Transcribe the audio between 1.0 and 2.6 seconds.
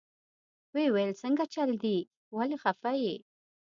سنګه چل دې ولې